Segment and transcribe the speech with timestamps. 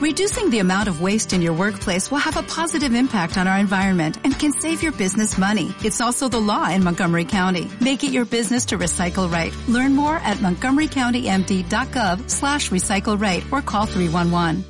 [0.00, 3.58] Reducing the amount of waste in your workplace will have a positive impact on our
[3.58, 5.74] environment and can save your business money.
[5.84, 7.68] It's also the law in Montgomery County.
[7.82, 9.52] Make it your business to recycle right.
[9.68, 14.64] Learn more at montgomerycountymd.gov slash recycle right or call 311.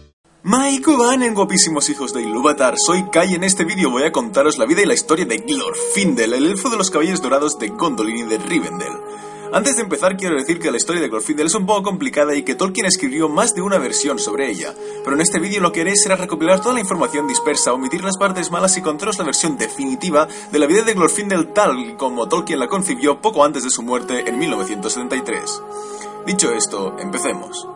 [1.22, 4.66] en guapísimos hijos de Ilúvatar, soy Kai y en este vídeo voy a contaros la
[4.66, 8.30] vida y la historia de Glorfindel, el elfo de los cabellos dorados de Gondolin y
[8.30, 8.98] de Rivendell.
[9.52, 12.44] Antes de empezar quiero decir que la historia de Glorfindel es un poco complicada y
[12.44, 15.80] que Tolkien escribió más de una versión sobre ella, pero en este vídeo lo que
[15.80, 19.58] haré será recopilar toda la información dispersa, omitir las partes malas y contaros la versión
[19.58, 23.82] definitiva de la vida de Glorfindel tal como Tolkien la concibió poco antes de su
[23.82, 25.62] muerte en 1973.
[26.26, 27.66] Dicho esto, empecemos.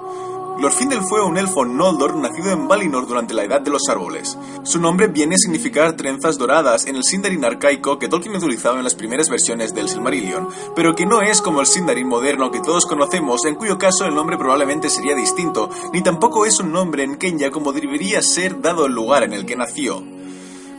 [0.56, 4.38] Glorfindel fue un elfo Noldor nacido en Valinor durante la Edad de los Árboles.
[4.62, 8.84] Su nombre viene a significar trenzas doradas en el Sindarin arcaico que Tolkien utilizaba en
[8.84, 12.86] las primeras versiones del Silmarillion, pero que no es como el Sindarin moderno que todos
[12.86, 17.16] conocemos, en cuyo caso el nombre probablemente sería distinto, ni tampoco es un nombre en
[17.16, 20.13] Kenya como debería ser dado el lugar en el que nació.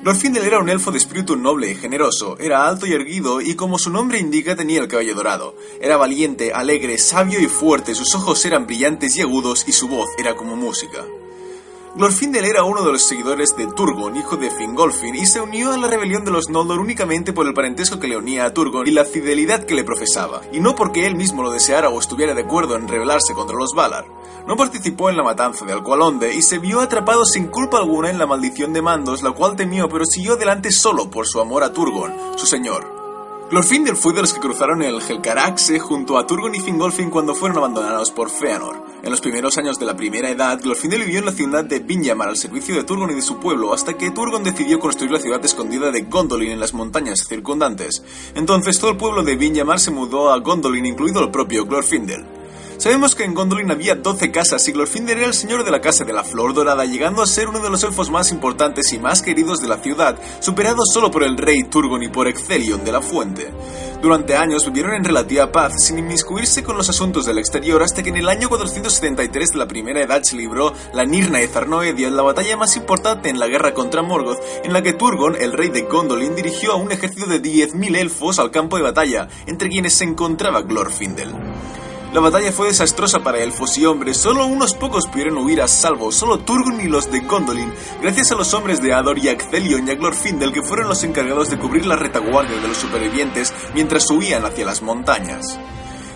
[0.05, 3.79] Glorfindel era un elfo de espíritu noble y generoso, era alto y erguido y como
[3.79, 5.55] su nombre indica tenía el cabello dorado.
[5.81, 10.07] Era valiente, alegre, sabio y fuerte, sus ojos eran brillantes y agudos y su voz
[10.19, 11.03] era como música.
[11.95, 15.77] Glorfindel era uno de los seguidores de Turgon, hijo de Fingolfin, y se unió a
[15.77, 18.91] la rebelión de los Noldor únicamente por el parentesco que le unía a Turgon y
[18.91, 22.41] la fidelidad que le profesaba, y no porque él mismo lo deseara o estuviera de
[22.41, 24.07] acuerdo en rebelarse contra los Valar.
[24.45, 28.17] No participó en la matanza de Alqualonde y se vio atrapado sin culpa alguna en
[28.17, 31.71] la maldición de Mandos, la cual temió pero siguió adelante solo por su amor a
[31.71, 32.93] Turgon, su señor.
[33.49, 37.59] Glorfindel fue de los que cruzaron el Helcaraxe junto a Turgon y Fingolfin cuando fueron
[37.59, 38.83] abandonados por Feanor.
[39.05, 42.27] En los primeros años de la Primera Edad, Glorfindel vivió en la ciudad de Vinyamar
[42.27, 45.45] al servicio de Turgon y de su pueblo, hasta que Turgon decidió construir la ciudad
[45.45, 48.03] escondida de Gondolin en las montañas circundantes.
[48.33, 52.25] Entonces todo el pueblo de Vinyamar se mudó a Gondolin, incluido el propio Glorfindel.
[52.77, 56.03] Sabemos que en Gondolin había 12 casas y Glorfindel era el señor de la Casa
[56.03, 59.21] de la Flor Dorada, llegando a ser uno de los elfos más importantes y más
[59.21, 63.01] queridos de la ciudad, superado solo por el rey Turgon y por Excelion de la
[63.01, 63.51] Fuente.
[64.01, 68.09] Durante años vivieron en relativa paz, sin inmiscuirse con los asuntos del exterior, hasta que
[68.09, 72.21] en el año 473 de la Primera Edad se libró la Nirna de Zarnoedia, la
[72.21, 75.83] batalla más importante en la guerra contra Morgoth, en la que Turgon, el rey de
[75.83, 80.03] Gondolin, dirigió a un ejército de 10.000 elfos al campo de batalla, entre quienes se
[80.03, 81.33] encontraba Glorfindel.
[82.15, 86.13] La batalla fue desastrosa para elfos y hombres, solo unos pocos pudieron huir a salvo,
[86.13, 89.91] solo Turgon y los de Gondolin, gracias a los hombres de Ador y Acthelion y
[89.91, 94.65] a que fueron los encargados de cubrir la retaguardia de los supervivientes mientras huían hacia
[94.65, 95.59] las montañas.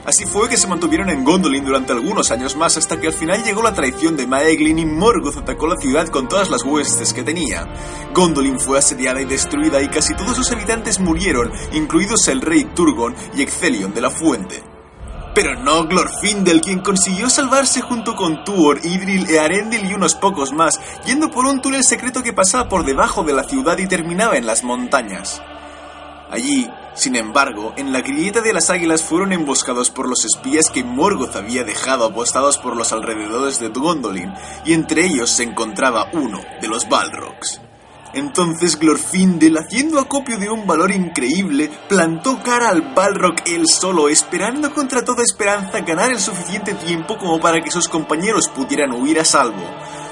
[0.05, 3.43] Así fue que se mantuvieron en Gondolin durante algunos años más hasta que al final
[3.43, 7.23] llegó la traición de Maeglin y Morgoth atacó la ciudad con todas las huestes que
[7.23, 7.67] tenía.
[8.13, 13.13] Gondolin fue asediada y destruida y casi todos sus habitantes murieron, incluidos el rey Turgon
[13.35, 14.78] y Excelion de la Fuente.
[15.33, 20.79] Pero no Glorfindel, quien consiguió salvarse junto con Tuor, Idril, Earendil y unos pocos más,
[21.05, 24.47] yendo por un túnel secreto que pasaba por debajo de la ciudad y terminaba en
[24.47, 25.41] las montañas.
[26.31, 30.83] Allí, sin embargo, en la grieta de las águilas fueron emboscados por los espías que
[30.83, 34.33] Morgoth había dejado apostados por los alrededores de Gondolin,
[34.65, 37.61] y entre ellos se encontraba uno de los Balrogs.
[38.13, 44.73] Entonces Glorfindel, haciendo acopio de un valor increíble, plantó cara al Balrog él solo, esperando
[44.73, 49.25] contra toda esperanza ganar el suficiente tiempo como para que sus compañeros pudieran huir a
[49.25, 49.63] salvo.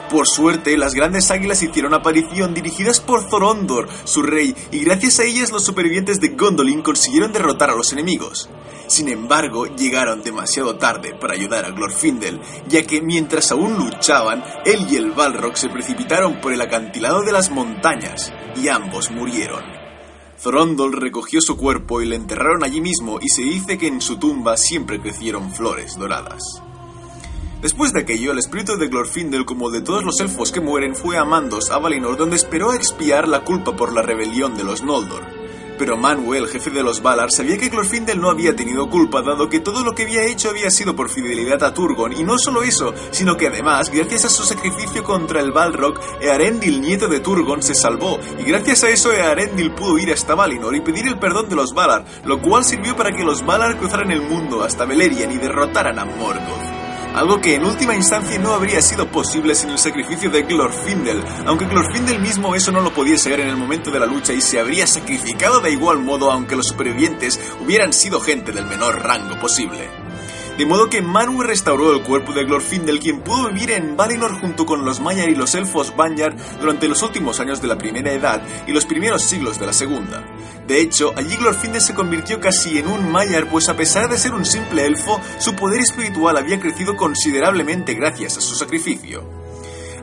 [0.10, 5.26] Por suerte, las grandes águilas hicieron aparición dirigidas por Thorondor, su rey, y gracias a
[5.26, 8.50] ellas los supervivientes de Gondolin consiguieron derrotar a los enemigos.
[8.88, 14.88] Sin embargo, llegaron demasiado tarde para ayudar a Glorfindel, ya que mientras aún luchaban, él
[14.90, 19.64] y el Balrog se precipitaron por el acantilado de las montañas, y ambos murieron.
[20.42, 24.18] Thorondor recogió su cuerpo y le enterraron allí mismo y se dice que en su
[24.18, 26.62] tumba siempre crecieron flores doradas.
[27.62, 31.18] Después de aquello, el espíritu de Glorfindel, como de todos los elfos que mueren, fue
[31.18, 35.24] a Mandos, a Valinor, donde esperó expiar la culpa por la rebelión de los Noldor.
[35.80, 39.60] Pero Manuel, jefe de los Valar, sabía que Glorfindel no había tenido culpa, dado que
[39.60, 42.94] todo lo que había hecho había sido por fidelidad a Turgon, y no solo eso,
[43.10, 47.74] sino que además, gracias a su sacrificio contra el Balrog, Earendil, nieto de Turgon, se
[47.74, 51.56] salvó, y gracias a eso Earendil pudo ir hasta Valinor y pedir el perdón de
[51.56, 55.38] los Valar, lo cual sirvió para que los Valar cruzaran el mundo hasta Beleriand y
[55.38, 56.77] derrotaran a Morgoth
[57.18, 61.66] algo que en última instancia no habría sido posible sin el sacrificio de Glorfindel, aunque
[61.66, 64.60] Glorfindel mismo eso no lo podía saber en el momento de la lucha y se
[64.60, 70.07] habría sacrificado de igual modo aunque los supervivientes hubieran sido gente del menor rango posible
[70.58, 74.66] de modo que Manu restauró el cuerpo de Glorfindel, quien pudo vivir en Valinor junto
[74.66, 78.42] con los Maiar y los elfos Banyar durante los últimos años de la Primera Edad
[78.66, 80.24] y los primeros siglos de la Segunda.
[80.66, 84.34] De hecho, allí Glorfindel se convirtió casi en un Maiar, pues a pesar de ser
[84.34, 89.37] un simple elfo, su poder espiritual había crecido considerablemente gracias a su sacrificio.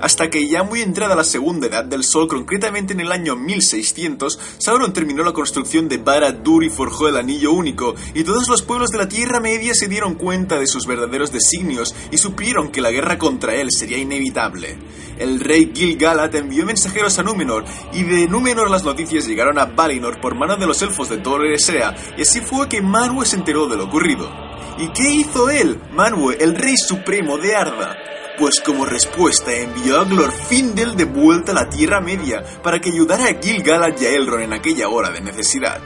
[0.00, 4.38] Hasta que ya muy entrada la segunda edad del Sol, concretamente en el año 1600,
[4.58, 8.90] Sauron terminó la construcción de Barad-dûr y forjó el Anillo Único, y todos los pueblos
[8.90, 12.90] de la Tierra Media se dieron cuenta de sus verdaderos designios y supieron que la
[12.90, 14.78] guerra contra él sería inevitable.
[15.18, 20.20] El rey Gil-galad envió mensajeros a Númenor, y de Númenor las noticias llegaron a Valinor
[20.20, 23.66] por mano de los elfos de Thor Eresea, y así fue que Manwë se enteró
[23.68, 24.28] de lo ocurrido.
[24.78, 28.13] ¿Y qué hizo él, Manwë, el rey supremo de Arda?
[28.36, 33.26] Pues como respuesta envió a Glorfindel de vuelta a la Tierra Media para que ayudara
[33.26, 35.80] a Gil-galad y a Elrond en aquella hora de necesidad.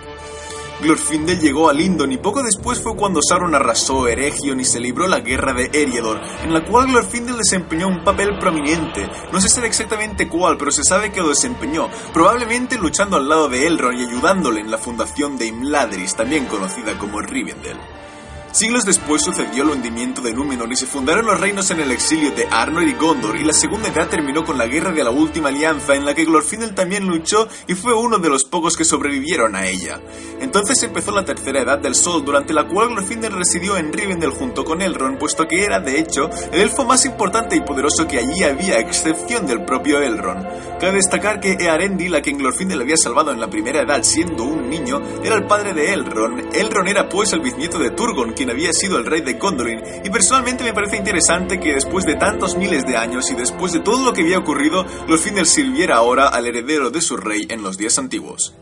[0.80, 5.06] Glorfindel llegó a Lindon y poco después fue cuando Sauron arrasó Eregion y se libró
[5.08, 9.10] la guerra de Eriador, en la cual Glorfindel desempeñó un papel prominente.
[9.30, 13.50] No se sabe exactamente cuál, pero se sabe que lo desempeñó, probablemente luchando al lado
[13.50, 17.78] de Elrond y ayudándole en la fundación de Imladris, también conocida como Rivendell.
[18.50, 22.30] Siglos después sucedió el hundimiento de Númenor y se fundaron los reinos en el exilio
[22.30, 25.50] de Arnor y Gondor, y la Segunda Edad terminó con la Guerra de la Última
[25.50, 29.54] Alianza, en la que Glorfindel también luchó y fue uno de los pocos que sobrevivieron
[29.54, 30.00] a ella.
[30.40, 34.64] Entonces empezó la Tercera Edad del Sol, durante la cual Glorfindel residió en Rivendell junto
[34.64, 38.42] con Elrond, puesto que era, de hecho, el elfo más importante y poderoso que allí
[38.42, 40.77] había, a excepción del propio Elrond.
[40.80, 44.70] Cabe destacar que Earendil, a quien Glorfindel había salvado en la Primera Edad siendo un
[44.70, 46.54] niño, era el padre de Elrond.
[46.54, 50.10] Elrond era pues el bisnieto de Turgon, quien había sido el rey de Gondolin, y
[50.10, 54.04] personalmente me parece interesante que después de tantos miles de años y después de todo
[54.04, 57.98] lo que había ocurrido, Glorfindel sirviera ahora al heredero de su rey en los días
[57.98, 58.54] antiguos.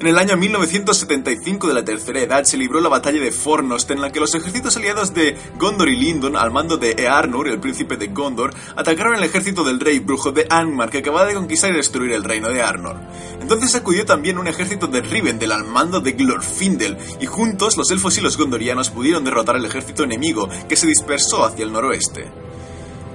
[0.00, 4.00] En el año 1975 de la Tercera Edad se libró la batalla de Fornost, en
[4.00, 7.96] la que los ejércitos aliados de Gondor y Lindon, al mando de Earnur, el príncipe
[7.96, 11.76] de Gondor, atacaron el ejército del rey brujo de Angmar, que acababa de conquistar y
[11.76, 13.00] destruir el reino de Arnor.
[13.40, 18.18] Entonces acudió también un ejército de Rivendell al mando de Glorfindel, y juntos los elfos
[18.18, 22.41] y los gondorianos pudieron derrotar al ejército enemigo, que se dispersó hacia el noroeste.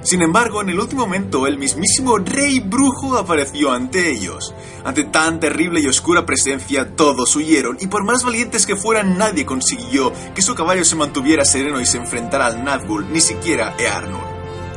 [0.02, 4.54] Sin embargo, en el último momento, el mismísimo rey brujo apareció ante ellos.
[4.84, 9.44] Ante tan terrible y oscura presencia, todos huyeron, y por más valientes que fueran, nadie
[9.44, 14.20] consiguió que su caballo se mantuviera sereno y se enfrentara al Nazgûl, ni siquiera Earnur.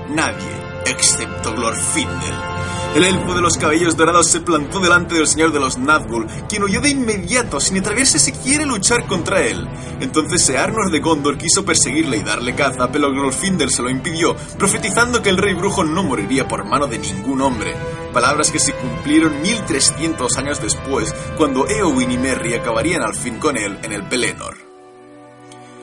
[0.09, 2.51] Nadie, excepto Glorfindel.
[2.95, 6.63] El elfo de los cabellos dorados se plantó delante del señor de los Nazgûl, quien
[6.63, 9.65] huyó de inmediato sin atreverse siquiera a luchar contra él.
[10.01, 15.21] Entonces Earnor de Gondor quiso perseguirle y darle caza, pero Glorfindel se lo impidió, profetizando
[15.21, 17.73] que el rey brujo no moriría por mano de ningún hombre.
[18.11, 23.55] Palabras que se cumplieron 1300 años después, cuando Eowyn y Merry acabarían al fin con
[23.55, 24.70] él en el Pelennor.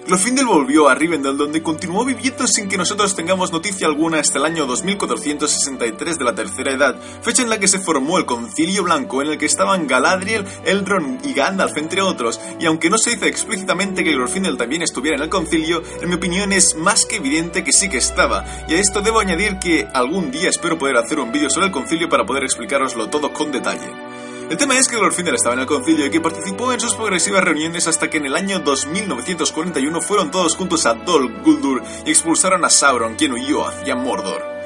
[0.09, 4.47] Glorfindel volvió a Rivendell donde continuó viviendo sin que nosotros tengamos noticia alguna hasta el
[4.47, 9.21] año 2463 de la Tercera Edad, fecha en la que se formó el Concilio Blanco
[9.21, 13.29] en el que estaban Galadriel, Elrond y Gandalf entre otros, y aunque no se dice
[13.29, 17.63] explícitamente que Glorfindel también estuviera en el concilio, en mi opinión es más que evidente
[17.63, 21.21] que sí que estaba, y a esto debo añadir que algún día espero poder hacer
[21.21, 24.08] un vídeo sobre el concilio para poder explicaroslo todo con detalle.
[24.51, 27.45] El tema es que Glorfindel estaba en el concilio y que participó en sus progresivas
[27.45, 32.65] reuniones hasta que en el año 2941 fueron todos juntos a Dol Guldur y expulsaron
[32.65, 34.58] a Sauron, quien huyó hacia Mordor.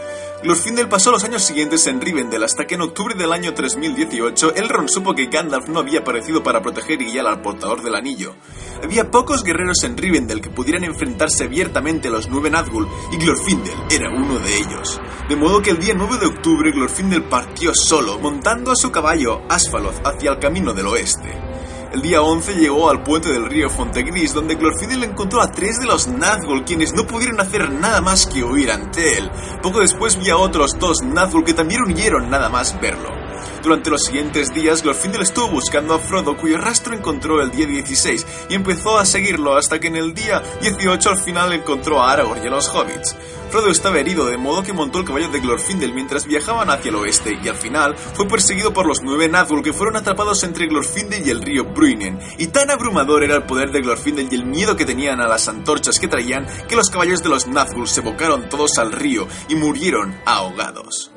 [0.42, 4.88] Glorfindel pasó los años siguientes en Rivendell hasta que en octubre del año 3018 Elrond
[4.88, 8.34] supo que Gandalf no había aparecido para proteger y guiar al portador del anillo.
[8.82, 13.74] Había pocos guerreros en Rivendell que pudieran enfrentarse abiertamente a los nueve Nazgûl y Glorfindel
[13.88, 15.00] era uno de ellos.
[15.28, 19.42] De modo que el día 9 de octubre Glorfindel partió solo, montando a su caballo
[19.48, 21.51] Asfaloth hacia el camino del oeste.
[21.92, 25.84] El día 11 llegó al puente del río Fontegris, donde Glorfindel encontró a tres de
[25.84, 29.30] los Nazgûl, quienes no pudieron hacer nada más que huir ante él.
[29.62, 33.21] Poco después vi a otros dos Nazgûl que también huyeron nada más verlo.
[33.62, 38.26] Durante los siguientes días, Glorfindel estuvo buscando a Frodo, cuyo rastro encontró el día 16,
[38.48, 42.42] y empezó a seguirlo hasta que en el día 18 al final encontró a Aragorn
[42.42, 43.16] y a los Hobbits.
[43.52, 46.94] Frodo estaba herido, de modo que montó el caballo de Glorfindel mientras viajaban hacia el
[46.94, 51.26] oeste, y al final fue perseguido por los nueve Nazgûl que fueron atrapados entre Glorfindel
[51.26, 52.18] y el río Bruinen.
[52.38, 55.48] Y tan abrumador era el poder de Glorfindel y el miedo que tenían a las
[55.48, 59.54] antorchas que traían, que los caballos de los Nazgûl se bocaron todos al río y
[59.54, 61.12] murieron ahogados.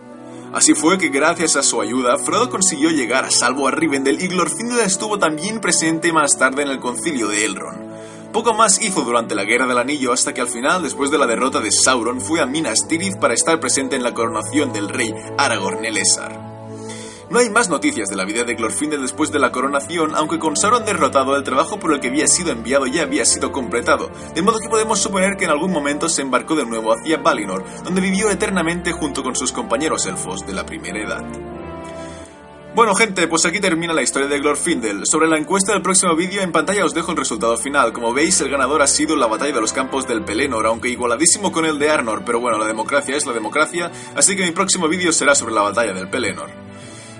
[0.55, 4.29] Así fue que gracias a su ayuda, Frodo consiguió llegar a salvo a Rivendell y
[4.29, 8.31] Glorfindel estuvo también presente más tarde en el concilio de Elrond.
[8.31, 11.27] Poco más hizo durante la Guerra del Anillo hasta que al final, después de la
[11.27, 15.13] derrota de Sauron, fue a Minas Tirith para estar presente en la coronación del rey
[15.37, 16.44] Aragorn Elessar.
[17.27, 20.55] No hay más noticias de la vida de Glorfindel después de la coronación, aunque con
[20.55, 24.43] Sauron derrotado, el trabajo por el que había sido enviado ya había sido completado, de
[24.43, 28.01] modo que podemos suponer que en algún momento se embarcó de nuevo hacia Valinor, donde
[28.01, 31.25] vivió eternamente junto con sus compañeros elfos de la Primera Edad.
[32.75, 35.05] Bueno gente, pues aquí termina la historia de Glorfindel.
[35.05, 37.93] Sobre la encuesta del próximo vídeo en pantalla os dejo el resultado final.
[37.93, 41.53] Como veis, el ganador ha sido la batalla de los campos del Pelennor, aunque igualadísimo
[41.53, 44.89] con el de Arnor, pero bueno, la democracia es la democracia, así que mi próximo
[44.89, 46.64] vídeo será sobre la batalla del Pelennor.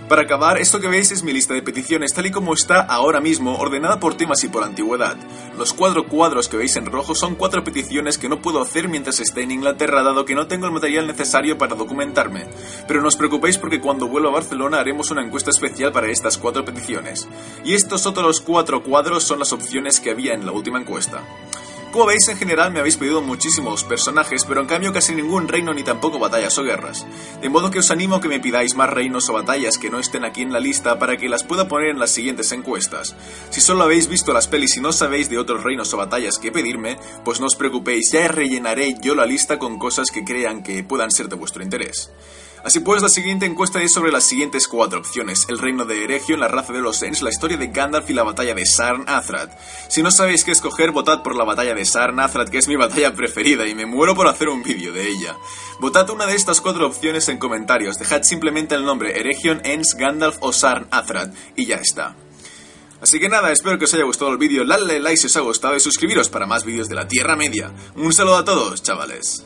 [0.08, 3.20] Para acabar, esto que veis es mi lista de peticiones tal y como está ahora
[3.22, 5.18] mismo, ordenada por temas y por antigüedad.
[5.58, 9.20] Los cuatro cuadros que veis en rojo son cuatro peticiones que no puedo hacer mientras
[9.20, 12.46] esté en Inglaterra dado que no tengo el material necesario para documentarme.
[12.88, 16.38] Pero no os preocupéis porque cuando vuelva a Barcelona haremos una encuesta especial para estas
[16.38, 17.28] cuatro peticiones.
[17.64, 21.24] Y estos otros cuatro cuadros son las opciones que había en la última encuesta.
[21.96, 25.74] Como veis, en general me habéis pedido muchísimos personajes, pero en cambio casi ningún reino
[25.74, 27.06] ni tampoco batallas o guerras.
[27.40, 29.98] De modo que os animo a que me pidáis más reinos o batallas que no
[29.98, 33.16] estén aquí en la lista para que las pueda poner en las siguientes encuestas.
[33.50, 36.52] Si solo habéis visto las pelis y no sabéis de otros reinos o batallas que
[36.52, 40.84] pedirme, pues no os preocupéis, ya rellenaré yo la lista con cosas que crean que
[40.84, 42.12] puedan ser de vuestro interés.
[42.66, 45.46] Así pues, la siguiente encuesta es sobre las siguientes cuatro opciones.
[45.50, 48.24] El reino de Eregion, la raza de los Ents, la historia de Gandalf y la
[48.24, 49.52] batalla de Sarn Athrat.
[49.88, 52.76] Si no sabéis qué escoger, votad por la batalla de Sarn Athrat, que es mi
[52.76, 55.38] batalla preferida y me muero por hacer un vídeo de ella.
[55.80, 58.00] Votad una de estas cuatro opciones en comentarios.
[58.00, 60.88] Dejad simplemente el nombre Eregion, Ents, Gandalf o Sarn
[61.56, 62.16] y ya está.
[63.00, 65.42] Así que nada, espero que os haya gustado el vídeo, dadle like si os ha
[65.42, 67.72] gustado y suscribiros para más vídeos de la Tierra Media.
[67.96, 69.46] Un saludo a todos, chavales.